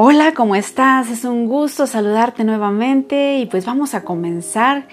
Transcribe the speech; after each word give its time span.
Hola, 0.00 0.32
¿cómo 0.32 0.54
estás? 0.54 1.10
Es 1.10 1.24
un 1.24 1.48
gusto 1.48 1.88
saludarte 1.88 2.44
nuevamente 2.44 3.38
y 3.40 3.46
pues 3.46 3.66
vamos 3.66 3.94
a 3.94 4.04
comenzar 4.04 4.86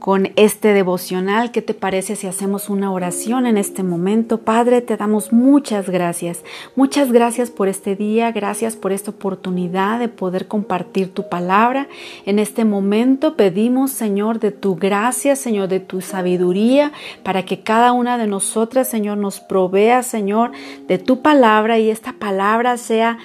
con 0.00 0.32
este 0.34 0.72
devocional. 0.72 1.52
¿Qué 1.52 1.62
te 1.62 1.74
parece 1.74 2.16
si 2.16 2.26
hacemos 2.26 2.68
una 2.68 2.90
oración 2.90 3.46
en 3.46 3.56
este 3.56 3.84
momento? 3.84 4.38
Padre, 4.38 4.80
te 4.80 4.96
damos 4.96 5.32
muchas 5.32 5.88
gracias. 5.88 6.42
Muchas 6.74 7.12
gracias 7.12 7.50
por 7.50 7.68
este 7.68 7.94
día, 7.94 8.32
gracias 8.32 8.74
por 8.74 8.90
esta 8.90 9.12
oportunidad 9.12 10.00
de 10.00 10.08
poder 10.08 10.48
compartir 10.48 11.14
tu 11.14 11.28
palabra. 11.28 11.86
En 12.26 12.40
este 12.40 12.64
momento 12.64 13.36
pedimos, 13.36 13.92
Señor, 13.92 14.40
de 14.40 14.50
tu 14.50 14.74
gracia, 14.74 15.36
Señor, 15.36 15.68
de 15.68 15.78
tu 15.78 16.00
sabiduría, 16.00 16.90
para 17.22 17.44
que 17.44 17.60
cada 17.60 17.92
una 17.92 18.18
de 18.18 18.26
nosotras, 18.26 18.88
Señor, 18.88 19.18
nos 19.18 19.38
provea, 19.38 20.02
Señor, 20.02 20.50
de 20.88 20.98
tu 20.98 21.22
palabra 21.22 21.78
y 21.78 21.90
esta 21.90 22.14
palabra 22.14 22.76
sea 22.76 23.18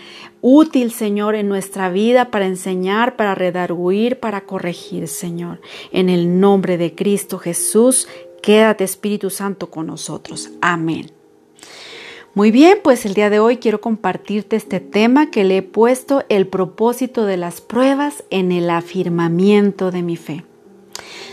útil, 0.44 0.92
Señor, 0.92 1.34
en 1.34 1.48
nuestra 1.48 1.90
vida 1.90 2.30
para 2.30 2.46
enseñar, 2.46 3.16
para 3.16 3.34
redarguir, 3.34 4.20
para 4.20 4.42
corregir, 4.42 5.08
Señor. 5.08 5.62
En 5.92 6.10
el 6.10 6.40
nombre 6.40 6.78
de 6.78 6.94
Cristo 6.94 7.40
Jesús, 7.40 8.10
quédate 8.44 8.84
Espíritu 8.84 9.30
Santo 9.32 9.72
con 9.72 9.88
nosotros. 9.88 10.52
Amén. 10.62 11.12
Muy 12.36 12.52
bien, 12.52 12.80
pues 12.84 13.06
el 13.06 13.14
día 13.14 13.30
de 13.30 13.40
hoy 13.40 13.58
quiero 13.58 13.80
compartirte 13.80 14.58
este 14.58 14.80
tema 14.82 15.32
que 15.32 15.46
le 15.46 15.58
he 15.58 15.62
puesto 15.62 16.24
el 16.28 16.48
propósito 16.48 17.26
de 17.26 17.38
las 17.38 17.62
pruebas 17.62 18.24
en 18.30 18.52
el 18.52 18.70
afirmamiento 18.70 19.92
de 19.92 20.02
mi 20.02 20.18
fe. 20.18 20.44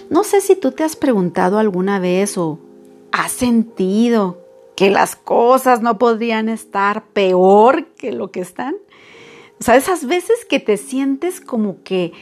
No 0.08 0.22
sé 0.22 0.40
si 0.40 0.54
tú 0.54 0.70
te 0.72 0.84
has 0.84 0.94
preguntado 0.94 1.58
alguna 1.58 1.98
vez 1.98 2.38
o 2.38 2.60
has 3.10 3.32
sentido 3.32 4.38
que 4.80 4.88
las 4.88 5.14
cosas 5.14 5.82
no 5.82 5.98
podrían 5.98 6.48
estar 6.48 7.04
peor 7.08 7.88
que 7.98 8.12
lo 8.12 8.30
que 8.30 8.40
están. 8.40 8.76
O 9.60 9.62
sea, 9.62 9.76
esas 9.76 10.06
veces 10.06 10.46
que 10.48 10.58
te 10.58 10.78
sientes 10.78 11.42
como 11.42 11.82
que 11.82 12.14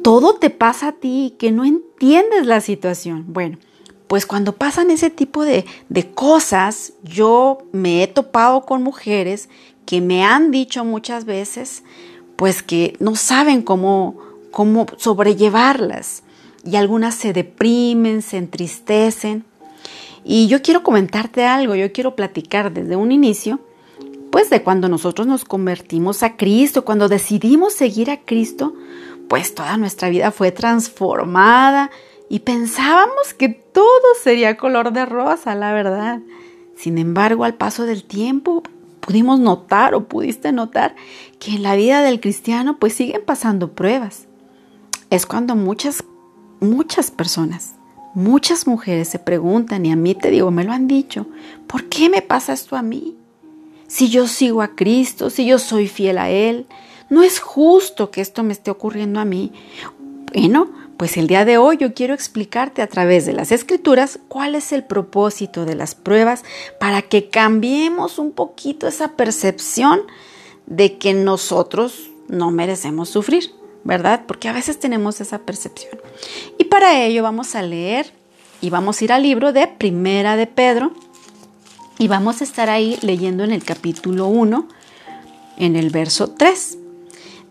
todo 0.00 0.36
te 0.36 0.48
pasa 0.48 0.86
a 0.86 0.92
ti 0.92 1.26
y 1.26 1.30
que 1.30 1.50
no 1.50 1.64
entiendes 1.64 2.46
la 2.46 2.60
situación. 2.60 3.24
Bueno, 3.26 3.58
pues 4.06 4.26
cuando 4.26 4.52
pasan 4.52 4.92
ese 4.92 5.10
tipo 5.10 5.44
de, 5.44 5.64
de 5.88 6.08
cosas, 6.08 6.92
yo 7.02 7.58
me 7.72 8.04
he 8.04 8.06
topado 8.06 8.64
con 8.64 8.84
mujeres 8.84 9.48
que 9.84 10.00
me 10.00 10.22
han 10.22 10.52
dicho 10.52 10.84
muchas 10.84 11.24
veces, 11.24 11.82
pues 12.36 12.62
que 12.62 12.94
no 13.00 13.16
saben 13.16 13.60
cómo, 13.60 14.18
cómo 14.52 14.86
sobrellevarlas. 14.98 16.22
Y 16.64 16.76
algunas 16.76 17.16
se 17.16 17.32
deprimen, 17.32 18.22
se 18.22 18.36
entristecen. 18.36 19.44
Y 20.24 20.46
yo 20.48 20.62
quiero 20.62 20.82
comentarte 20.82 21.44
algo, 21.44 21.74
yo 21.74 21.92
quiero 21.92 22.14
platicar 22.14 22.72
desde 22.72 22.96
un 22.96 23.12
inicio 23.12 23.60
pues 24.32 24.48
de 24.48 24.62
cuando 24.62 24.88
nosotros 24.88 25.26
nos 25.26 25.44
convertimos 25.44 26.22
a 26.22 26.38
Cristo, 26.38 26.86
cuando 26.86 27.10
decidimos 27.10 27.74
seguir 27.74 28.10
a 28.10 28.22
Cristo, 28.22 28.72
pues 29.28 29.54
toda 29.54 29.76
nuestra 29.76 30.08
vida 30.08 30.30
fue 30.30 30.50
transformada 30.50 31.90
y 32.30 32.38
pensábamos 32.38 33.34
que 33.36 33.50
todo 33.50 33.84
sería 34.22 34.56
color 34.56 34.94
de 34.94 35.04
rosa, 35.04 35.54
la 35.54 35.74
verdad. 35.74 36.20
Sin 36.74 36.96
embargo, 36.96 37.44
al 37.44 37.54
paso 37.54 37.84
del 37.84 38.04
tiempo 38.04 38.62
pudimos 39.00 39.38
notar 39.38 39.94
o 39.94 40.08
pudiste 40.08 40.50
notar 40.50 40.96
que 41.38 41.50
en 41.50 41.62
la 41.62 41.76
vida 41.76 42.00
del 42.00 42.18
cristiano 42.18 42.78
pues 42.78 42.94
siguen 42.94 43.20
pasando 43.26 43.72
pruebas. 43.72 44.28
Es 45.10 45.26
cuando 45.26 45.56
muchas, 45.56 46.04
muchas 46.58 47.10
personas, 47.10 47.74
muchas 48.14 48.66
mujeres 48.66 49.08
se 49.08 49.18
preguntan 49.18 49.86
y 49.86 49.92
a 49.92 49.96
mí 49.96 50.14
te 50.14 50.30
digo, 50.30 50.50
me 50.50 50.64
lo 50.64 50.72
han 50.72 50.88
dicho, 50.88 51.26
¿por 51.66 51.84
qué 51.84 52.08
me 52.08 52.22
pasa 52.22 52.52
esto 52.52 52.76
a 52.76 52.82
mí? 52.82 53.16
si 53.92 54.08
yo 54.08 54.26
sigo 54.26 54.62
a 54.62 54.74
Cristo, 54.74 55.28
si 55.28 55.44
yo 55.44 55.58
soy 55.58 55.86
fiel 55.86 56.16
a 56.16 56.30
Él. 56.30 56.66
No 57.10 57.22
es 57.22 57.40
justo 57.40 58.10
que 58.10 58.22
esto 58.22 58.42
me 58.42 58.54
esté 58.54 58.70
ocurriendo 58.70 59.20
a 59.20 59.26
mí. 59.26 59.52
Bueno, 60.32 60.70
pues 60.96 61.18
el 61.18 61.26
día 61.26 61.44
de 61.44 61.58
hoy 61.58 61.76
yo 61.76 61.92
quiero 61.92 62.14
explicarte 62.14 62.80
a 62.80 62.86
través 62.86 63.26
de 63.26 63.34
las 63.34 63.52
escrituras 63.52 64.18
cuál 64.28 64.54
es 64.54 64.72
el 64.72 64.82
propósito 64.82 65.66
de 65.66 65.74
las 65.74 65.94
pruebas 65.94 66.42
para 66.80 67.02
que 67.02 67.28
cambiemos 67.28 68.18
un 68.18 68.32
poquito 68.32 68.88
esa 68.88 69.08
percepción 69.08 70.00
de 70.64 70.96
que 70.96 71.12
nosotros 71.12 72.08
no 72.28 72.50
merecemos 72.50 73.10
sufrir, 73.10 73.50
¿verdad? 73.84 74.24
Porque 74.26 74.48
a 74.48 74.52
veces 74.52 74.78
tenemos 74.78 75.20
esa 75.20 75.40
percepción. 75.40 76.00
Y 76.58 76.64
para 76.64 77.02
ello 77.02 77.22
vamos 77.22 77.54
a 77.54 77.62
leer 77.62 78.12
y 78.60 78.70
vamos 78.70 79.00
a 79.00 79.04
ir 79.04 79.12
al 79.12 79.22
libro 79.22 79.52
de 79.52 79.66
Primera 79.66 80.36
de 80.36 80.46
Pedro, 80.46 80.92
y 81.98 82.08
vamos 82.08 82.40
a 82.40 82.44
estar 82.44 82.68
ahí 82.68 82.98
leyendo 83.02 83.44
en 83.44 83.52
el 83.52 83.62
capítulo 83.62 84.26
1, 84.26 84.66
en 85.58 85.76
el 85.76 85.90
verso 85.90 86.32
3. 86.32 86.78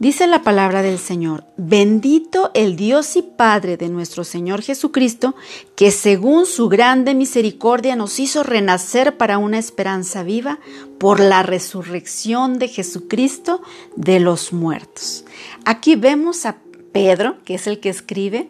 Dice 0.02 0.26
la 0.26 0.42
palabra 0.42 0.82
del 0.82 0.98
Señor, 0.98 1.44
bendito 1.58 2.50
el 2.56 2.76
Dios 2.76 3.16
y 3.18 3.22
Padre 3.22 3.78
de 3.78 3.88
nuestro 3.88 4.24
Señor 4.24 4.64
Jesucristo, 4.64 5.36
que 5.76 5.92
según 5.92 6.48
su 6.48 6.70
grande 6.70 7.14
misericordia 7.14 7.96
nos 7.96 8.20
hizo 8.20 8.42
renacer 8.42 9.18
para 9.18 9.38
una 9.38 9.60
esperanza 9.60 10.24
viva 10.24 10.58
por 10.98 11.20
la 11.20 11.44
resurrección 11.44 12.58
de 12.58 12.68
Jesucristo 12.68 13.62
de 13.96 14.20
los 14.20 14.54
muertos. 14.54 15.24
Aquí 15.66 15.96
vemos 15.96 16.48
a 16.48 16.58
Pedro, 16.92 17.36
que 17.46 17.54
es 17.54 17.68
el 17.68 17.80
que 17.80 17.90
escribe, 17.90 18.50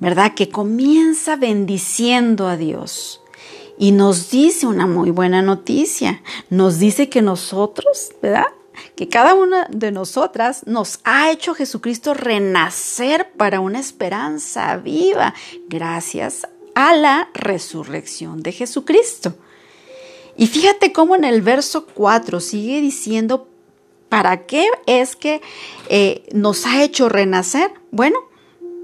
¿verdad? 0.00 0.32
Que 0.32 0.48
comienza 0.48 1.36
bendiciendo 1.36 2.48
a 2.48 2.56
Dios 2.56 3.20
y 3.78 3.92
nos 3.92 4.30
dice 4.30 4.66
una 4.66 4.86
muy 4.86 5.10
buena 5.10 5.42
noticia. 5.42 6.22
Nos 6.48 6.78
dice 6.78 7.10
que 7.10 7.20
nosotros, 7.20 8.12
¿verdad? 8.22 8.46
Que 8.96 9.08
cada 9.08 9.34
una 9.34 9.66
de 9.70 9.92
nosotras 9.92 10.62
nos 10.66 11.00
ha 11.04 11.30
hecho 11.30 11.54
Jesucristo 11.54 12.14
renacer 12.14 13.30
para 13.36 13.60
una 13.60 13.80
esperanza 13.80 14.76
viva 14.76 15.34
gracias 15.68 16.46
a 16.74 16.94
la 16.94 17.28
resurrección 17.34 18.42
de 18.42 18.52
Jesucristo. 18.52 19.34
Y 20.36 20.46
fíjate 20.46 20.92
cómo 20.92 21.16
en 21.16 21.24
el 21.24 21.42
verso 21.42 21.86
4 21.86 22.38
sigue 22.38 22.80
diciendo, 22.80 23.48
¿para 24.08 24.46
qué 24.46 24.66
es 24.86 25.16
que 25.16 25.42
eh, 25.88 26.22
nos 26.32 26.64
ha 26.66 26.82
hecho 26.84 27.08
renacer? 27.08 27.72
Bueno, 27.90 28.27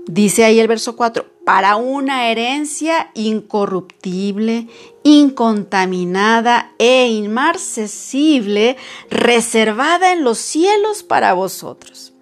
dice 0.07 0.45
ahí 0.45 0.61
el 0.61 0.69
verso 0.69 0.97
4, 0.97 1.27
para 1.45 1.77
una 1.77 2.29
herencia 2.31 3.11
incorruptible, 3.15 4.69
incontaminada 5.03 6.73
e 6.79 7.09
inmarcesible, 7.09 8.77
reservada 9.11 10.13
en 10.13 10.25
los 10.25 10.39
cielos 10.39 11.03
para 11.03 11.35
vosotros. 11.35 12.13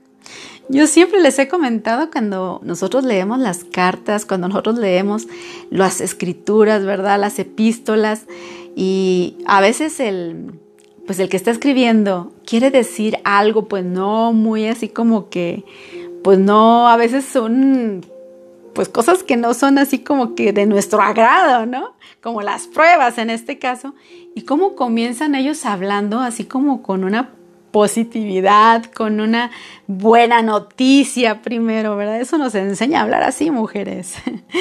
Yo 0.69 0.87
siempre 0.87 1.21
les 1.21 1.39
he 1.39 1.49
comentado 1.49 2.11
cuando 2.11 2.61
nosotros 2.65 3.05
leemos 3.05 3.39
las 3.39 3.65
cartas, 3.65 4.25
cuando 4.25 4.49
nosotros 4.49 4.79
leemos 4.79 5.27
las 5.71 6.01
escrituras, 6.01 6.85
¿verdad? 6.85 7.21
Las 7.21 7.39
epístolas 7.39 8.27
y 8.75 9.37
a 9.47 9.61
veces 9.61 10.01
el 10.01 10.59
pues 11.07 11.19
el 11.19 11.29
que 11.29 11.37
está 11.37 11.51
escribiendo 11.51 12.33
quiere 12.47 12.71
decir 12.71 13.19
algo 13.25 13.67
pues 13.67 13.85
no 13.85 14.33
muy 14.33 14.67
así 14.67 14.89
como 14.89 15.29
que 15.29 15.65
pues 16.23 16.39
no, 16.39 16.89
a 16.89 16.97
veces 16.97 17.25
son 17.25 18.05
pues 18.75 18.89
cosas 18.89 19.23
que 19.23 19.37
no 19.37 19.55
son 19.55 19.79
así 19.79 19.99
como 19.99 20.35
que 20.35 20.53
de 20.53 20.67
nuestro 20.67 21.03
agrado, 21.03 21.67
¿no? 21.67 21.95
Como 22.23 22.43
las 22.43 22.67
pruebas 22.67 23.19
en 23.19 23.31
este 23.31 23.59
caso. 23.59 23.95
Y 24.35 24.43
cómo 24.43 24.75
comienzan 24.77 25.35
ellos 25.35 25.67
hablando 25.67 26.21
así 26.21 26.45
como 26.45 26.83
con 26.83 27.05
una 27.05 27.31
positividad, 27.71 28.85
con 28.85 29.21
una 29.21 29.51
buena 29.87 30.43
noticia 30.43 31.43
primero, 31.43 31.97
¿verdad? 31.97 32.21
Eso 32.21 32.39
nos 32.39 32.55
enseña 32.55 33.01
a 33.01 33.03
hablar 33.03 33.23
así, 33.23 33.51
mujeres. 33.51 34.15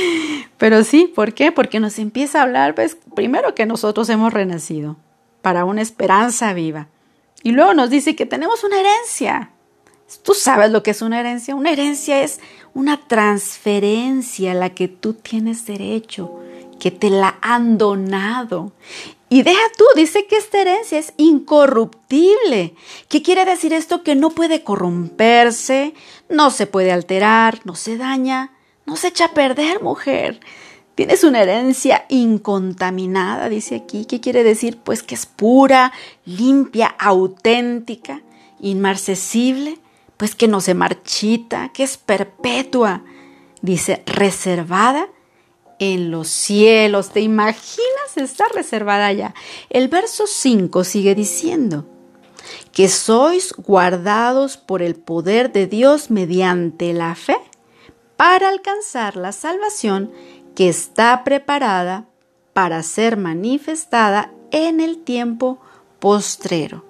Pero 0.58 0.84
sí, 0.84 1.12
¿por 1.14 1.34
qué? 1.34 1.52
Porque 1.52 1.80
nos 1.80 2.00
empieza 2.00 2.40
a 2.40 2.44
hablar, 2.44 2.74
pues, 2.74 2.98
primero 3.16 3.54
que 3.54 3.66
nosotros 3.66 4.10
hemos 4.10 4.34
renacido 4.34 4.98
para 5.42 5.66
una 5.66 5.82
esperanza 5.82 6.54
viva. 6.54 6.88
Y 7.44 7.52
luego 7.52 7.74
nos 7.74 7.90
dice 7.90 8.16
que 8.16 8.26
tenemos 8.26 8.64
una 8.64 8.80
herencia. 8.80 9.52
Tú 10.20 10.34
sabes 10.34 10.72
lo 10.72 10.84
que 10.84 10.92
es 10.92 11.02
una 11.02 11.20
herencia. 11.20 11.56
Una 11.56 11.72
herencia 11.72 12.22
es 12.22 12.40
una 12.74 12.98
transferencia 12.98 14.52
a 14.52 14.56
la 14.56 14.70
que 14.72 14.88
tú 14.88 15.14
tienes 15.14 15.66
derecho, 15.66 16.40
que 16.80 16.92
te 16.92 17.10
la 17.10 17.38
han 17.42 17.78
donado. 17.78 18.72
Y 19.30 19.44
deja 19.44 19.62
tú, 19.78 19.86
dice 19.96 20.28
que 20.28 20.38
esta 20.38 20.62
herencia 20.62 21.00
es 21.00 21.14
incorruptible. 21.18 22.76
¿Qué 23.08 23.22
quiere 23.22 23.46
decir 23.46 23.72
esto? 23.72 24.04
Que 24.04 24.16
no 24.16 24.32
puede 24.32 24.64
corromperse, 24.64 25.94
no 26.30 26.52
se 26.52 26.68
puede 26.68 26.92
alterar, 26.92 27.60
no 27.64 27.76
se 27.76 27.98
daña, 27.98 28.52
no 28.86 28.98
se 28.98 29.08
echa 29.08 29.26
a 29.26 29.34
perder, 29.34 29.82
mujer. 29.82 30.42
Tienes 30.96 31.24
una 31.24 31.42
herencia 31.42 32.06
incontaminada, 32.10 33.48
dice 33.48 33.76
aquí. 33.76 34.06
¿Qué 34.06 34.20
quiere 34.20 34.44
decir? 34.44 34.78
Pues 34.84 35.02
que 35.02 35.16
es 35.16 35.26
pura, 35.26 35.94
limpia, 36.26 36.88
auténtica, 36.88 38.22
inmarcesible 38.60 39.80
pues 40.22 40.36
que 40.36 40.48
no 40.48 40.62
se 40.62 40.76
marchita, 40.76 41.70
que 41.74 41.82
es 41.82 41.98
perpetua. 41.98 43.04
Dice, 43.64 44.04
reservada 44.06 45.10
en 45.80 46.12
los 46.12 46.28
cielos. 46.28 47.10
¿Te 47.10 47.22
imaginas? 47.22 48.18
Está 48.18 48.46
reservada 48.54 49.12
ya. 49.14 49.34
El 49.72 49.88
verso 49.88 50.28
5 50.28 50.84
sigue 50.84 51.16
diciendo 51.16 51.88
que 52.72 52.88
sois 52.88 53.52
guardados 53.54 54.58
por 54.58 54.84
el 54.84 54.94
poder 54.94 55.52
de 55.52 55.66
Dios 55.66 56.12
mediante 56.12 56.94
la 56.94 57.16
fe 57.16 57.38
para 58.16 58.50
alcanzar 58.50 59.16
la 59.16 59.32
salvación 59.32 60.12
que 60.54 60.70
está 60.70 61.24
preparada 61.24 62.06
para 62.54 62.84
ser 62.84 63.18
manifestada 63.18 64.32
en 64.52 64.82
el 64.82 65.00
tiempo 65.00 65.60
postrero. 65.98 66.86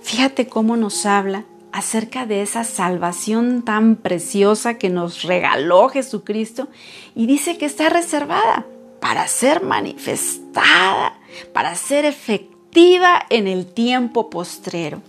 Fíjate 0.00 0.48
cómo 0.48 0.78
nos 0.78 1.04
habla 1.04 1.44
acerca 1.76 2.24
de 2.24 2.40
esa 2.40 2.64
salvación 2.64 3.60
tan 3.62 3.96
preciosa 3.96 4.78
que 4.78 4.88
nos 4.88 5.24
regaló 5.24 5.90
Jesucristo 5.90 6.68
y 7.14 7.26
dice 7.26 7.58
que 7.58 7.66
está 7.66 7.90
reservada 7.90 8.64
para 8.98 9.28
ser 9.28 9.62
manifestada, 9.62 11.18
para 11.52 11.74
ser 11.74 12.06
efectiva 12.06 13.26
en 13.28 13.46
el 13.46 13.66
tiempo 13.66 14.30
postrero. 14.30 15.02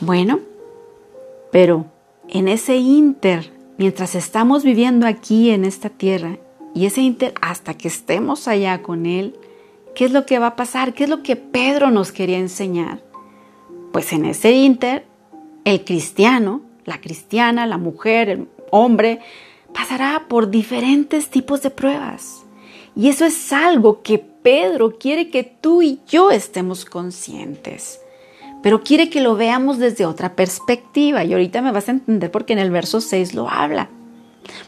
Bueno, 0.00 0.40
pero 1.52 1.86
en 2.28 2.48
ese 2.48 2.78
inter, 2.78 3.52
mientras 3.78 4.16
estamos 4.16 4.64
viviendo 4.64 5.06
aquí 5.06 5.50
en 5.50 5.64
esta 5.64 5.90
tierra, 5.90 6.38
y 6.74 6.86
ese 6.86 7.02
inter 7.02 7.34
hasta 7.40 7.74
que 7.74 7.86
estemos 7.86 8.48
allá 8.48 8.82
con 8.82 9.06
Él, 9.06 9.36
¿qué 9.94 10.06
es 10.06 10.10
lo 10.10 10.26
que 10.26 10.40
va 10.40 10.48
a 10.48 10.56
pasar? 10.56 10.92
¿Qué 10.92 11.04
es 11.04 11.10
lo 11.10 11.22
que 11.22 11.36
Pedro 11.36 11.92
nos 11.92 12.10
quería 12.10 12.38
enseñar? 12.38 13.00
Pues 13.92 14.12
en 14.12 14.24
ese 14.24 14.50
inter, 14.50 15.11
el 15.64 15.84
cristiano, 15.84 16.62
la 16.84 17.00
cristiana, 17.00 17.66
la 17.66 17.78
mujer, 17.78 18.28
el 18.28 18.48
hombre, 18.70 19.20
pasará 19.72 20.26
por 20.28 20.50
diferentes 20.50 21.28
tipos 21.28 21.62
de 21.62 21.70
pruebas. 21.70 22.44
Y 22.94 23.08
eso 23.08 23.24
es 23.24 23.52
algo 23.52 24.02
que 24.02 24.18
Pedro 24.18 24.98
quiere 24.98 25.30
que 25.30 25.44
tú 25.44 25.82
y 25.82 26.00
yo 26.06 26.30
estemos 26.30 26.84
conscientes. 26.84 28.00
Pero 28.62 28.82
quiere 28.82 29.08
que 29.08 29.20
lo 29.20 29.34
veamos 29.34 29.78
desde 29.78 30.06
otra 30.06 30.36
perspectiva. 30.36 31.24
Y 31.24 31.32
ahorita 31.32 31.62
me 31.62 31.72
vas 31.72 31.88
a 31.88 31.92
entender 31.92 32.30
porque 32.30 32.52
en 32.52 32.58
el 32.58 32.70
verso 32.70 33.00
6 33.00 33.34
lo 33.34 33.48
habla. 33.48 33.88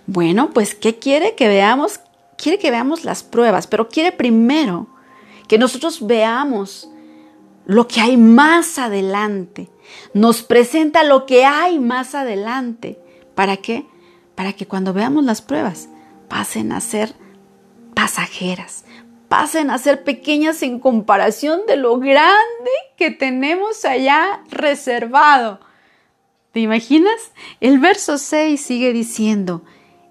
Bueno, 0.07 0.51
pues 0.51 0.75
¿qué 0.75 0.97
quiere 0.99 1.35
que 1.35 1.49
veamos? 1.49 2.01
Quiere 2.37 2.59
que 2.59 2.71
veamos 2.71 3.05
las 3.05 3.23
pruebas, 3.23 3.67
pero 3.67 3.89
quiere 3.89 4.11
primero 4.11 4.89
que 5.47 5.59
nosotros 5.59 6.05
veamos 6.07 6.89
lo 7.67 7.89
que 7.89 8.01
hay 8.01 8.17
más 8.17 8.79
adelante. 8.79 9.71
Nos 10.13 10.43
presenta 10.43 11.05
lo 11.05 11.27
que 11.27 11.45
hay 11.45 11.79
más 11.79 12.15
adelante. 12.15 12.99
¿Para 13.35 13.57
qué? 13.57 13.87
Para 14.35 14.53
que 14.53 14.67
cuando 14.67 14.93
veamos 14.93 15.25
las 15.25 15.43
pruebas 15.43 15.89
pasen 16.29 16.73
a 16.73 16.81
ser 16.81 17.15
pasajeras, 17.95 18.85
pasen 19.29 19.71
a 19.71 19.79
ser 19.79 20.05
pequeñas 20.05 20.63
en 20.63 20.79
comparación 20.79 21.61
de 21.67 21.77
lo 21.77 21.99
grande 21.99 22.71
que 22.97 23.11
tenemos 23.11 23.85
allá 23.85 24.43
reservado. 24.51 25.61
¿Te 26.53 26.61
imaginas? 26.61 27.33
El 27.61 27.79
verso 27.79 28.19
6 28.19 28.61
sigue 28.61 28.93
diciendo, 28.93 29.63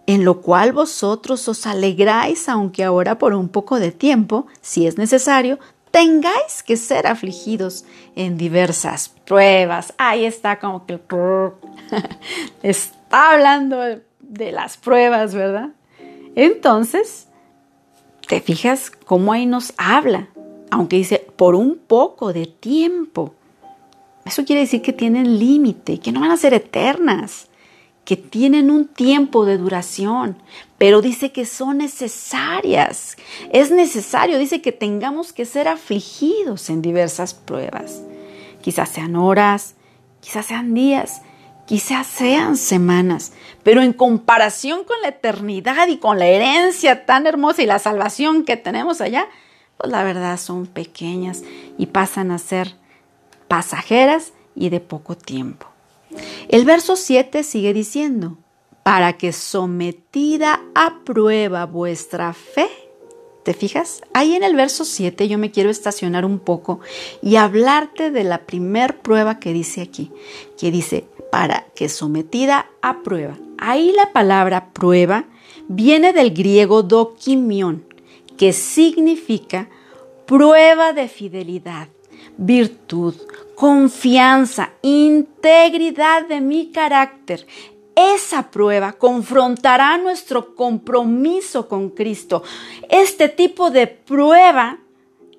en 0.07 0.25
lo 0.25 0.41
cual 0.41 0.73
vosotros 0.73 1.47
os 1.47 1.65
alegráis, 1.65 2.49
aunque 2.49 2.83
ahora 2.83 3.17
por 3.17 3.33
un 3.33 3.47
poco 3.47 3.79
de 3.79 3.91
tiempo, 3.91 4.47
si 4.61 4.85
es 4.85 4.97
necesario, 4.97 5.59
tengáis 5.93 6.63
que 6.65 6.75
ser 6.75 7.05
afligidos 7.05 7.85
en 8.15 8.35
diversas 8.35 9.09
pruebas. 9.09 9.93
Ahí 9.99 10.25
está 10.25 10.57
como 10.57 10.87
que 10.87 10.99
está 12.63 13.33
hablando 13.33 13.79
de 14.19 14.51
las 14.51 14.75
pruebas, 14.75 15.35
¿verdad? 15.35 15.69
Entonces, 16.35 17.27
¿te 18.27 18.41
fijas 18.41 18.89
cómo 18.89 19.33
ahí 19.33 19.45
nos 19.45 19.71
habla? 19.77 20.29
Aunque 20.71 20.95
dice 20.95 21.27
por 21.35 21.53
un 21.53 21.77
poco 21.77 22.33
de 22.33 22.47
tiempo. 22.47 23.35
Eso 24.25 24.45
quiere 24.45 24.61
decir 24.61 24.81
que 24.81 24.93
tienen 24.93 25.37
límite, 25.37 25.99
que 25.99 26.11
no 26.11 26.21
van 26.21 26.31
a 26.31 26.37
ser 26.37 26.55
eternas 26.55 27.49
que 28.05 28.17
tienen 28.17 28.69
un 28.69 28.87
tiempo 28.87 29.45
de 29.45 29.57
duración, 29.57 30.37
pero 30.77 31.01
dice 31.01 31.31
que 31.31 31.45
son 31.45 31.77
necesarias. 31.77 33.15
Es 33.51 33.71
necesario, 33.71 34.37
dice 34.37 34.61
que 34.61 34.71
tengamos 34.71 35.31
que 35.31 35.45
ser 35.45 35.67
afligidos 35.67 36.69
en 36.69 36.81
diversas 36.81 37.33
pruebas. 37.33 38.01
Quizás 38.61 38.89
sean 38.89 39.15
horas, 39.15 39.75
quizás 40.19 40.45
sean 40.45 40.73
días, 40.73 41.21
quizás 41.65 42.07
sean 42.07 42.57
semanas, 42.57 43.31
pero 43.63 43.81
en 43.81 43.93
comparación 43.93 44.83
con 44.83 45.01
la 45.01 45.09
eternidad 45.09 45.87
y 45.87 45.97
con 45.97 46.19
la 46.19 46.27
herencia 46.27 47.05
tan 47.05 47.25
hermosa 47.25 47.63
y 47.63 47.65
la 47.65 47.79
salvación 47.79 48.43
que 48.43 48.57
tenemos 48.57 48.99
allá, 48.99 49.27
pues 49.77 49.91
la 49.91 50.03
verdad 50.03 50.37
son 50.37 50.65
pequeñas 50.65 51.43
y 51.77 51.87
pasan 51.87 52.31
a 52.31 52.37
ser 52.37 52.75
pasajeras 53.47 54.33
y 54.55 54.69
de 54.69 54.81
poco 54.81 55.15
tiempo. 55.15 55.72
El 56.49 56.65
verso 56.65 56.95
7 56.95 57.43
sigue 57.43 57.73
diciendo, 57.73 58.37
para 58.83 59.13
que 59.13 59.31
sometida 59.31 60.61
a 60.75 60.99
prueba 61.03 61.65
vuestra 61.65 62.33
fe. 62.33 62.69
¿Te 63.43 63.53
fijas? 63.53 64.01
Ahí 64.13 64.35
en 64.35 64.43
el 64.43 64.55
verso 64.55 64.85
7 64.85 65.27
yo 65.27 65.37
me 65.37 65.51
quiero 65.51 65.69
estacionar 65.69 66.25
un 66.25 66.39
poco 66.39 66.79
y 67.21 67.35
hablarte 67.35 68.11
de 68.11 68.23
la 68.23 68.45
primer 68.45 68.99
prueba 68.99 69.39
que 69.39 69.51
dice 69.51 69.81
aquí, 69.81 70.11
que 70.57 70.71
dice, 70.71 71.05
para 71.31 71.65
que 71.75 71.89
sometida 71.89 72.67
a 72.81 73.01
prueba. 73.03 73.37
Ahí 73.57 73.91
la 73.91 74.13
palabra 74.13 74.71
prueba 74.71 75.25
viene 75.67 76.13
del 76.13 76.33
griego 76.33 76.83
dokimion, 76.83 77.85
que 78.37 78.53
significa 78.53 79.69
prueba 80.25 80.93
de 80.93 81.07
fidelidad, 81.07 81.89
virtud, 82.37 83.15
confianza, 83.55 84.71
integridad 84.81 86.27
de 86.27 86.41
mi 86.41 86.71
carácter. 86.71 87.45
Esa 87.95 88.49
prueba 88.49 88.93
confrontará 88.93 89.97
nuestro 89.97 90.55
compromiso 90.55 91.67
con 91.67 91.89
Cristo. 91.89 92.43
Este 92.89 93.29
tipo 93.29 93.69
de 93.69 93.87
prueba 93.87 94.79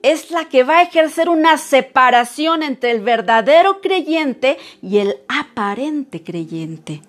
es 0.03 0.31
la 0.31 0.49
que 0.49 0.63
va 0.63 0.79
a 0.79 0.83
ejercer 0.83 1.29
una 1.29 1.59
separación 1.59 2.63
entre 2.63 2.91
el 2.91 3.01
verdadero 3.01 3.81
creyente 3.81 4.59
y 4.83 4.99
el 4.99 5.17
aparente 5.29 6.23
creyente. 6.23 7.03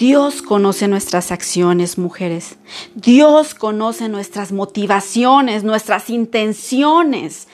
Dios 0.00 0.40
conoce 0.40 0.88
nuestras 0.88 1.30
acciones, 1.30 1.98
mujeres. 1.98 2.56
Dios 2.94 3.54
conoce 3.54 4.08
nuestras 4.08 4.50
motivaciones, 4.50 5.62
nuestras 5.62 6.08
intenciones. 6.08 7.48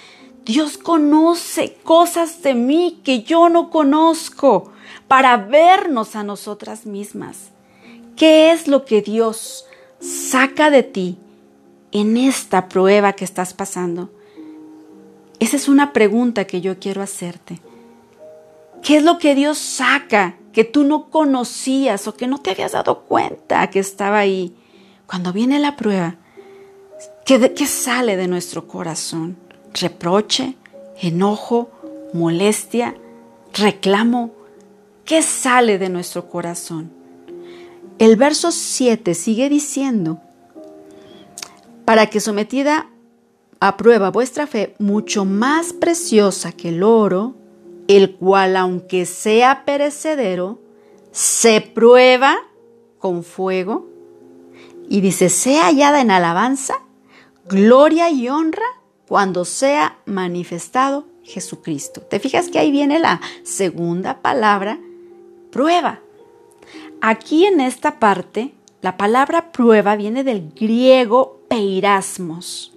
Dios 0.47 0.79
conoce 0.79 1.77
cosas 1.83 2.41
de 2.43 2.55
mí 2.55 3.01
que 3.03 3.25
yo 3.25 3.49
no 3.49 3.69
conozco 3.69 4.71
para 5.09 5.37
vernos 5.37 6.15
a 6.15 6.23
nosotras 6.23 6.87
mismas. 6.87 7.51
¿Qué 8.15 8.53
es 8.53 8.69
lo 8.69 8.85
que 8.85 9.03
Dios 9.03 9.67
saca 9.99 10.71
de 10.71 10.85
ti 10.85 11.19
en 11.91 12.17
esta 12.17 12.69
prueba 12.69 13.15
que 13.15 13.25
estás 13.25 13.55
pasando? 13.55 14.13
Esa 15.41 15.57
es 15.57 15.69
una 15.69 15.93
pregunta 15.93 16.45
que 16.45 16.61
yo 16.61 16.79
quiero 16.79 17.03
hacerte. 17.03 17.61
¿Qué 18.85 18.99
es 18.99 19.03
lo 19.03 19.19
que 19.19 19.35
Dios 19.35 19.59
saca 19.59 20.37
que 20.53 20.63
tú 20.63 20.85
no 20.85 21.11
conocías 21.11 22.07
o 22.07 22.15
que 22.15 22.29
no 22.29 22.41
te 22.41 22.53
habías 22.53 22.71
dado 22.71 23.01
cuenta 23.01 23.69
que 23.69 23.81
estaba 23.81 24.21
ahí? 24.21 24.55
Cuando 25.09 25.33
viene 25.33 25.59
la 25.59 25.75
prueba, 25.75 26.15
¿qué, 27.25 27.53
qué 27.53 27.67
sale 27.67 28.17
de 28.17 28.29
nuestro 28.29 28.69
corazón? 28.69 29.45
Reproche, 29.81 30.57
enojo, 31.01 31.71
molestia, 32.13 32.97
reclamo. 33.53 34.33
¿Qué 35.05 35.23
sale 35.23 35.79
de 35.79 35.89
nuestro 35.89 36.29
corazón? 36.29 36.91
El 37.99 38.17
verso 38.17 38.51
7 38.51 39.15
sigue 39.15 39.49
diciendo, 39.49 40.21
para 41.85 42.07
que 42.07 42.21
sometida 42.21 42.91
a 43.61 43.77
prueba 43.77 44.11
vuestra 44.11 44.47
fe, 44.47 44.75
mucho 44.79 45.25
más 45.25 45.73
preciosa 45.73 46.53
que 46.53 46.71
el 46.71 46.83
oro, 46.83 47.35
el 47.89 48.17
cual 48.17 48.57
aunque 48.57 49.07
sea 49.07 49.65
perecedero, 49.65 50.61
se 51.13 51.61
prueba 51.61 52.37
con 52.99 53.23
fuego, 53.23 53.89
y 54.89 55.01
dice, 55.01 55.31
sea 55.31 55.65
hallada 55.67 56.01
en 56.01 56.11
alabanza, 56.11 56.75
gloria 57.49 58.11
y 58.11 58.29
honra 58.29 58.67
cuando 59.09 59.45
sea 59.45 59.99
manifestado 60.07 61.07
Jesucristo. 61.23 62.01
¿Te 62.01 62.21
fijas 62.21 62.49
que 62.49 62.59
ahí 62.59 62.71
viene 62.71 62.99
la 62.99 63.21
segunda 63.43 64.23
palabra, 64.23 64.79
prueba? 65.51 66.01
Aquí 67.01 67.45
en 67.47 67.61
esta 67.61 67.99
parte, 67.99 68.53
la 68.83 68.97
palabra 68.97 69.53
prueba 69.53 69.97
viene 69.97 70.25
del 70.25 70.53
griego 70.53 71.41
peirasmos, 71.49 72.73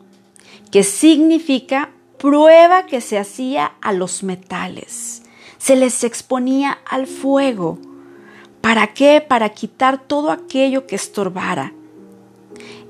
que 0.71 0.83
significa 0.83 1.91
prueba 2.17 2.86
que 2.86 3.01
se 3.01 3.17
hacía 3.17 3.74
a 3.81 3.93
los 3.93 4.24
metales. 4.24 5.24
Se 5.57 5.75
les 5.75 6.03
exponía 6.03 6.79
al 6.89 7.07
fuego. 7.07 7.79
¿Para 8.62 8.88
qué? 8.88 9.24
Para 9.25 9.50
quitar 9.50 10.05
todo 10.05 10.31
aquello 10.31 10.86
que 10.86 10.95
estorbara. 10.95 11.74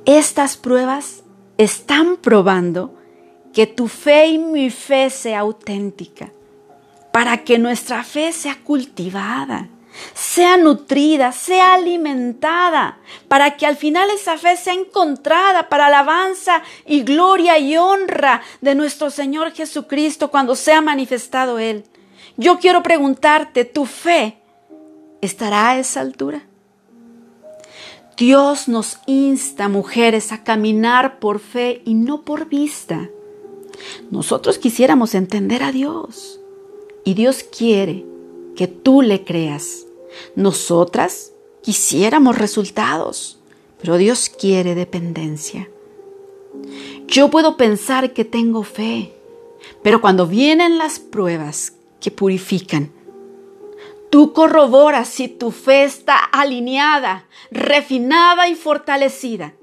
Estas 0.05 0.57
pruebas 0.57 1.23
están 1.57 2.17
probando 2.17 2.98
que 3.53 3.67
tu 3.67 3.87
fe 3.87 4.27
y 4.27 4.37
mi 4.37 4.69
fe 4.69 5.09
sea 5.09 5.39
auténtica. 5.39 6.31
para 7.11 7.43
que 7.43 7.57
nuestra 7.57 8.03
fe 8.03 8.31
sea 8.31 8.55
cultivada, 8.63 9.67
sea 10.13 10.57
nutrida, 10.57 11.31
sea 11.31 11.73
alimentada, 11.73 12.99
para 13.27 13.57
que 13.57 13.65
al 13.65 13.75
final 13.75 14.09
esa 14.11 14.37
fe 14.37 14.55
sea 14.57 14.73
encontrada 14.73 15.69
para 15.69 15.87
alabanza 15.87 16.61
y 16.85 17.01
gloria 17.01 17.57
y 17.57 17.75
honra 17.77 18.41
de 18.61 18.75
nuestro 18.75 19.09
Señor 19.09 19.51
Jesucristo 19.53 20.29
cuando 20.29 20.55
sea 20.55 20.81
manifestado 20.81 21.57
Él. 21.57 21.83
Yo 22.37 22.59
quiero 22.59 22.83
preguntarte, 22.83 23.65
¿tu 23.65 23.85
fe 23.85 24.37
estará 25.21 25.71
a 25.71 25.79
esa 25.79 26.01
altura? 26.01 26.43
Dios 28.15 28.67
nos 28.67 28.99
insta, 29.07 29.67
mujeres, 29.67 30.31
a 30.31 30.43
caminar 30.43 31.19
por 31.19 31.39
fe 31.39 31.81
y 31.85 31.95
no 31.95 32.21
por 32.21 32.47
vista. 32.47 33.09
Nosotros 34.11 34.57
quisiéramos 34.57 35.15
entender 35.15 35.63
a 35.63 35.71
Dios 35.71 36.39
y 37.03 37.13
Dios 37.13 37.43
quiere 37.43 38.05
que 38.55 38.67
tú 38.67 39.01
le 39.01 39.23
creas. 39.23 39.85
Nosotras 40.35 41.33
quisiéramos 41.61 42.37
resultados, 42.37 43.39
pero 43.81 43.97
Dios 43.97 44.29
quiere 44.29 44.75
dependencia. 44.75 45.69
Yo 47.07 47.29
puedo 47.29 47.57
pensar 47.57 48.13
que 48.13 48.25
tengo 48.25 48.63
fe, 48.63 49.13
pero 49.81 50.01
cuando 50.01 50.27
vienen 50.27 50.77
las 50.77 50.99
pruebas 50.99 51.73
que 51.99 52.11
purifican, 52.11 52.91
Tú 54.09 54.33
corroboras 54.33 55.07
si 55.07 55.27
tu 55.27 55.51
fe 55.51 55.83
está 55.83 56.17
alineada, 56.17 57.27
refinada 57.51 58.47
y 58.47 58.55
fortalecida. 58.55 59.53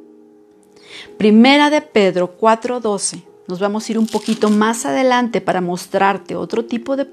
Primera 1.19 1.69
de 1.69 1.83
Pedro 1.83 2.37
4:12. 2.39 3.26
Nos 3.49 3.61
vamos 3.61 3.89
a 3.89 3.93
ir 3.93 3.99
un 3.99 4.07
poquito 4.07 4.51
más 4.51 4.87
adelante 4.87 5.41
para 5.41 5.61
mostrarte 5.61 6.35
otro 6.35 6.65
tipo 6.65 6.97
de 6.97 7.07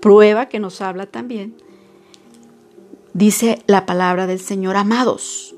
prueba 0.00 0.46
que 0.46 0.58
nos 0.58 0.80
habla 0.80 1.06
también. 1.06 1.54
Dice 3.14 3.62
la 3.66 3.86
palabra 3.86 4.26
del 4.26 4.38
Señor, 4.38 4.76
amados, 4.76 5.54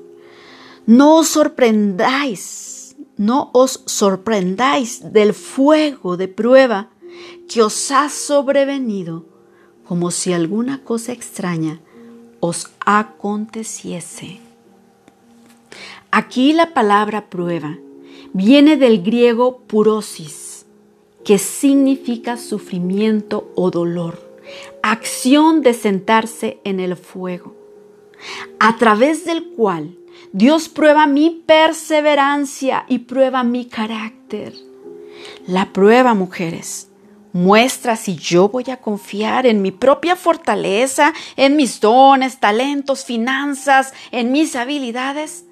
no 0.85 1.17
os 1.17 1.27
sorprendáis, 1.27 2.95
no 3.17 3.51
os 3.53 3.83
sorprendáis 3.85 5.11
del 5.11 5.33
fuego 5.33 6.17
de 6.17 6.27
prueba 6.27 6.89
que 7.49 7.61
os 7.61 7.91
ha 7.91 8.09
sobrevenido 8.09 9.25
como 9.85 10.09
si 10.11 10.31
alguna 10.31 10.83
cosa 10.83 11.11
extraña 11.11 11.81
os 12.39 12.71
aconteciese. 12.85 14.39
Aquí 16.09 16.53
la 16.53 16.73
palabra 16.73 17.29
prueba 17.29 17.77
viene 18.33 18.77
del 18.77 19.01
griego 19.01 19.59
purosis, 19.67 20.65
que 21.23 21.37
significa 21.37 22.37
sufrimiento 22.37 23.51
o 23.55 23.71
dolor, 23.71 24.31
acción 24.81 25.61
de 25.61 25.73
sentarse 25.73 26.59
en 26.63 26.79
el 26.79 26.95
fuego, 26.95 27.55
a 28.59 28.77
través 28.77 29.25
del 29.25 29.49
cual 29.49 29.97
Dios 30.33 30.69
prueba 30.69 31.07
mi 31.07 31.43
perseverancia 31.45 32.85
y 32.87 32.99
prueba 32.99 33.43
mi 33.43 33.65
carácter. 33.65 34.53
La 35.45 35.73
prueba, 35.73 36.13
mujeres, 36.13 36.89
muestra 37.33 37.95
si 37.95 38.15
yo 38.15 38.49
voy 38.49 38.65
a 38.71 38.77
confiar 38.77 39.45
en 39.45 39.61
mi 39.61 39.71
propia 39.71 40.15
fortaleza, 40.15 41.13
en 41.35 41.55
mis 41.55 41.79
dones, 41.79 42.39
talentos, 42.39 43.05
finanzas, 43.05 43.93
en 44.11 44.31
mis 44.31 44.55
habilidades, 44.55 45.45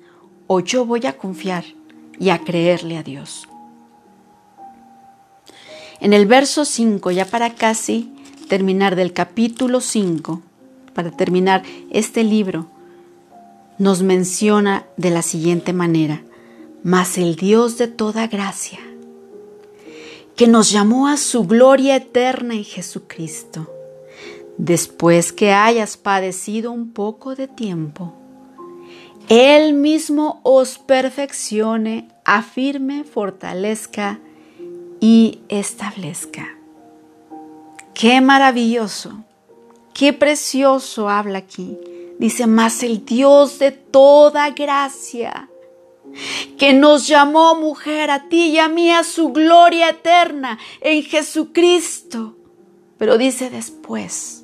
o 0.47 0.61
yo 0.61 0.85
voy 0.85 1.05
a 1.05 1.17
confiar 1.17 1.78
y 2.19 2.29
a 2.29 2.39
creerle 2.39 2.97
a 2.97 3.03
Dios. 3.03 3.47
En 6.01 6.13
el 6.13 6.25
verso 6.25 6.65
5, 6.65 7.11
ya 7.11 7.25
para 7.25 7.55
casi 7.55 8.13
terminar 8.47 8.95
del 8.95 9.13
capítulo 9.13 9.81
5, 9.81 10.41
para 10.93 11.11
terminar 11.11 11.63
este 11.91 12.23
libro, 12.23 12.67
nos 13.77 14.01
menciona 14.03 14.85
de 14.97 15.09
la 15.09 15.21
siguiente 15.21 15.73
manera, 15.73 16.23
mas 16.83 17.17
el 17.17 17.35
Dios 17.35 17.77
de 17.77 17.87
toda 17.87 18.27
gracia, 18.27 18.79
que 20.35 20.47
nos 20.47 20.71
llamó 20.71 21.07
a 21.07 21.17
su 21.17 21.45
gloria 21.45 21.95
eterna 21.95 22.53
en 22.53 22.63
Jesucristo. 22.63 23.69
Después 24.57 25.31
que 25.31 25.53
hayas 25.53 25.95
padecido 25.95 26.71
un 26.71 26.91
poco 26.91 27.35
de 27.35 27.47
tiempo, 27.47 28.13
Él 29.29 29.73
mismo 29.73 30.39
os 30.41 30.79
perfeccione, 30.79 32.07
afirme, 32.25 33.03
fortalezca 33.03 34.19
y 34.99 35.41
establezca. 35.49 36.57
Qué 37.93 38.21
maravilloso, 38.21 39.23
qué 39.93 40.13
precioso 40.13 41.09
habla 41.09 41.37
aquí. 41.37 41.77
Dice, 42.17 42.47
más 42.47 42.81
el 42.81 43.05
Dios 43.05 43.59
de 43.59 43.71
toda 43.71 44.49
gracia 44.49 45.47
que 46.57 46.73
nos 46.73 47.07
llamó 47.07 47.53
mujer 47.53 48.09
a 48.09 48.29
ti 48.29 48.47
y 48.47 48.57
a 48.57 48.67
mí 48.67 48.91
a 48.91 49.03
su 49.03 49.31
gloria 49.31 49.89
eterna 49.89 50.57
en 50.81 51.03
Jesucristo. 51.03 52.35
Pero 52.97 53.19
dice 53.19 53.51
después 53.51 54.43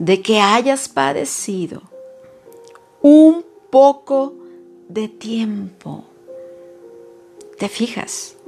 de 0.00 0.20
que 0.20 0.40
hayas 0.40 0.88
padecido 0.88 1.82
un 3.00 3.46
poco 3.76 4.32
de 4.88 5.06
tiempo. 5.06 6.06
¿Te 7.58 7.68
fijas? 7.68 8.38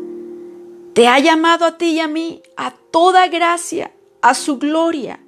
Te 0.94 1.06
ha 1.06 1.18
llamado 1.18 1.66
a 1.66 1.76
ti 1.76 1.96
y 1.96 2.00
a 2.00 2.08
mí 2.08 2.40
a 2.56 2.70
toda 2.70 3.28
gracia, 3.28 3.92
a 4.22 4.32
su 4.32 4.56
gloria. 4.56 5.20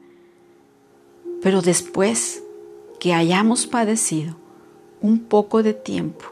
Pero 1.43 1.61
después 1.61 2.43
que 2.99 3.13
hayamos 3.13 3.67
padecido 3.67 4.37
un 5.03 5.19
poco 5.19 5.63
de 5.63 5.75
tiempo, 5.75 6.25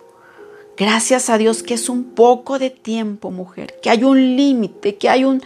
Gracias 0.79 1.29
a 1.29 1.39
Dios 1.39 1.65
que 1.65 1.75
es 1.75 1.89
un 1.89 2.05
poco 2.05 2.61
de 2.61 2.71
tiempo, 2.71 3.33
mujer, 3.33 3.81
que 3.83 3.91
hay 3.91 4.05
un 4.05 4.37
límite, 4.37 4.95
que 4.95 5.09
hay 5.09 5.25
un 5.25 5.43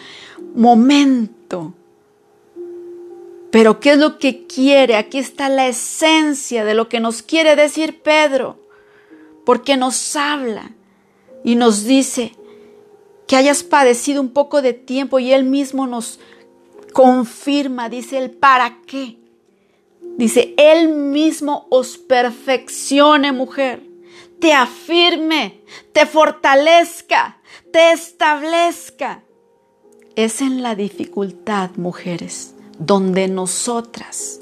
momento. 0.55 1.73
Pero 3.53 3.79
¿qué 3.79 3.93
es 3.93 3.99
lo 3.99 4.19
que 4.19 4.49
quiere? 4.49 4.97
Aquí 4.97 5.19
está 5.19 5.49
la 5.49 5.69
esencia 5.69 6.65
de 6.65 6.75
lo 6.75 6.89
que 6.89 6.99
nos 6.99 7.23
quiere 7.23 7.55
decir 7.55 8.03
Pedro, 8.03 8.59
porque 9.47 9.77
nos 9.77 10.17
habla 10.17 10.73
y 11.45 11.55
nos 11.55 11.85
dice 11.85 12.33
que 13.29 13.37
hayas 13.37 13.63
padecido 13.63 14.21
un 14.21 14.31
poco 14.31 14.61
de 14.61 14.73
tiempo 14.73 15.21
y 15.21 15.33
él 15.33 15.45
mismo 15.45 15.87
nos 15.87 16.19
confirma, 16.93 17.89
dice 17.89 18.19
el 18.19 18.33
para 18.33 18.81
qué. 18.87 19.19
Dice, 20.17 20.55
él 20.59 20.89
mismo 20.89 21.69
os 21.71 21.97
perfeccione, 21.97 23.31
mujer 23.31 23.93
te 24.43 24.53
afirme, 24.53 25.61
te 25.93 26.05
fortalezca, 26.05 27.41
te 27.73 27.93
establezca. 27.93 29.23
Es 30.17 30.41
en 30.41 30.65
la 30.65 30.75
dificultad, 30.75 31.71
mujeres, 31.77 32.53
donde 32.87 33.29
nosotras 33.29 34.41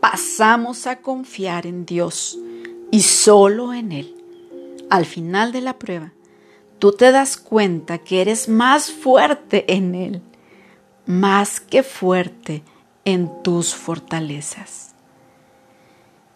pasamos 0.00 0.86
a 0.86 0.96
confiar 0.96 1.66
en 1.66 1.84
Dios 1.84 2.38
y 2.90 3.02
solo 3.02 3.74
en 3.74 3.92
Él. 3.92 4.14
Al 4.88 5.04
final 5.04 5.52
de 5.52 5.60
la 5.60 5.78
prueba, 5.78 6.12
tú 6.78 6.92
te 6.92 7.12
das 7.12 7.36
cuenta 7.36 7.98
que 7.98 8.22
eres 8.22 8.48
más 8.48 8.90
fuerte 8.90 9.74
en 9.74 9.94
Él, 9.94 10.22
más 11.04 11.60
que 11.60 11.82
fuerte 11.82 12.62
en 13.04 13.30
tus 13.42 13.74
fortalezas. 13.74 14.94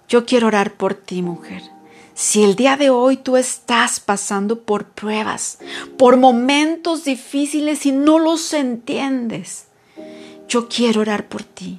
Yo 0.08 0.26
quiero 0.26 0.48
orar 0.48 0.74
por 0.74 0.92
ti, 0.92 1.22
mujer. 1.22 1.62
Si 2.12 2.44
el 2.44 2.56
día 2.56 2.76
de 2.76 2.90
hoy 2.90 3.16
tú 3.16 3.38
estás 3.38 4.00
pasando 4.00 4.64
por 4.64 4.84
pruebas, 4.84 5.58
por 5.96 6.18
momentos 6.18 7.04
difíciles 7.04 7.86
y 7.86 7.92
no 7.92 8.18
los 8.18 8.52
entiendes, 8.52 9.68
yo 10.48 10.68
quiero 10.68 11.00
orar 11.00 11.28
por 11.28 11.42
ti. 11.42 11.78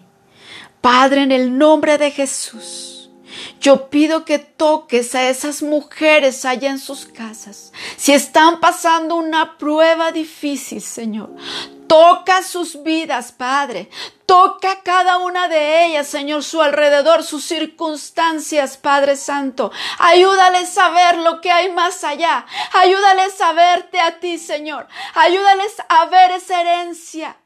Padre, 0.81 1.23
en 1.23 1.31
el 1.31 1.57
nombre 1.57 1.97
de 1.97 2.11
Jesús, 2.11 3.09
yo 3.59 3.89
pido 3.89 4.25
que 4.25 4.39
toques 4.39 5.15
a 5.15 5.29
esas 5.29 5.63
mujeres 5.63 6.43
allá 6.45 6.69
en 6.69 6.79
sus 6.79 7.05
casas. 7.05 7.71
Si 7.95 8.11
están 8.13 8.59
pasando 8.59 9.15
una 9.15 9.57
prueba 9.57 10.11
difícil, 10.11 10.81
Señor, 10.81 11.29
Toca 11.93 12.41
sus 12.41 12.81
vidas, 12.81 13.31
Padre. 13.31 13.87
Toca 14.25 14.81
cada 14.81 15.19
una 15.19 15.47
de 15.47 15.85
ellas, 15.85 16.07
Señor, 16.07 16.43
su 16.43 16.59
alrededor, 16.59 17.21
sus 17.21 17.43
circunstancias, 17.43 18.77
Padre 18.77 19.15
Santo. 19.15 19.71
Ayúdales 19.99 20.75
a 20.79 20.89
ver 20.89 21.17
lo 21.17 21.39
que 21.39 21.51
hay 21.51 21.71
más 21.71 22.03
allá. 22.03 22.47
Ayúdales 22.71 23.39
a 23.41 23.53
verte 23.53 23.99
a 23.99 24.19
ti, 24.19 24.39
Señor. 24.39 24.87
Ayúdales 25.13 25.75
a 25.87 26.05
ver 26.05 26.31
esa 26.31 26.61
herencia, 26.61 27.37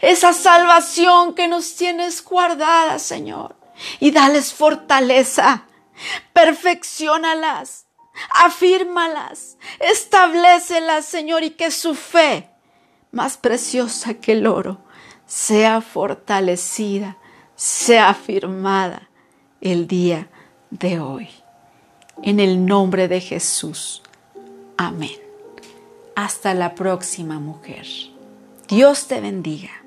esa 0.00 0.32
salvación 0.32 1.34
que 1.34 1.48
nos 1.48 1.76
tienes 1.76 2.24
guardada, 2.24 2.98
Señor. 2.98 3.56
Y 4.00 4.10
dales 4.10 4.52
fortaleza. 4.52 5.64
Perfeccionalas. 6.32 7.86
Afírmalas. 8.30 9.58
Establecelas, 9.80 11.04
Señor, 11.04 11.42
y 11.42 11.50
que 11.50 11.70
su 11.70 11.94
fe 11.94 12.50
más 13.16 13.38
preciosa 13.38 14.14
que 14.14 14.32
el 14.32 14.46
oro, 14.46 14.78
sea 15.26 15.80
fortalecida, 15.80 17.16
sea 17.54 18.10
afirmada 18.10 19.08
el 19.62 19.86
día 19.86 20.28
de 20.70 21.00
hoy. 21.00 21.30
En 22.22 22.40
el 22.40 22.66
nombre 22.66 23.08
de 23.08 23.20
Jesús. 23.20 24.02
Amén. 24.76 25.18
Hasta 26.14 26.52
la 26.52 26.74
próxima 26.74 27.40
mujer. 27.40 27.86
Dios 28.68 29.06
te 29.06 29.20
bendiga. 29.20 29.85